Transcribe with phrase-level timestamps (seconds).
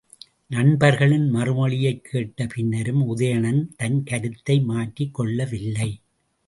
[0.47, 5.91] நண்பர்களின் மறுமொழியைக் கேட்ட பின்னரும் உதயணன் தன் கருத்தை மாற்றிக் கொள்ளவில்லை.